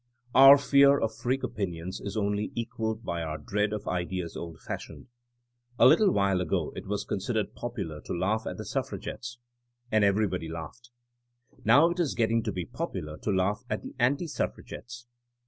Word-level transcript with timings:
Our 0.33 0.57
fear 0.57 0.97
of 0.97 1.13
freak 1.13 1.43
opinions 1.43 2.01
is 2.03 2.17
only 2.17 2.51
equalled 2.55 3.05
by 3.05 3.21
our 3.21 3.37
dread 3.37 3.71
of 3.71 3.87
ideas 3.87 4.35
old 4.35 4.59
fashioned. 4.59 5.05
A 5.77 5.85
little 5.85 6.09
while 6.09 6.41
ago 6.41 6.73
it 6.75 6.87
was 6.87 7.05
considered 7.05 7.53
popular 7.53 8.01
to 8.05 8.17
laugh 8.17 8.47
at 8.47 8.57
the 8.57 8.65
suffragettes. 8.65 9.37
And 9.91 10.03
everybody 10.03 10.49
laughed. 10.49 10.89
Now 11.63 11.91
it 11.91 11.99
is 11.99 12.15
getting 12.15 12.41
to 12.45 12.51
be 12.51 12.65
popular 12.65 13.15
to 13.19 13.29
laugh 13.31 13.63
at 13.69 13.83
the 13.83 13.93
anti 13.99 14.25
suffragettes. 14.25 15.05